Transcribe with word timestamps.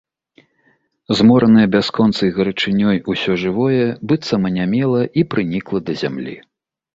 Зморанае 1.17 1.65
бясконцай 1.75 2.29
гарачынёй 2.37 2.97
усё 3.13 3.31
жывое 3.43 3.85
быццам 4.13 4.41
анямела 4.51 5.01
і 5.21 5.27
прынікла 5.35 5.79
да 5.93 6.01
зямлі. 6.05 6.35